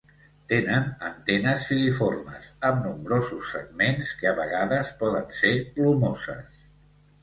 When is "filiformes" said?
1.73-2.49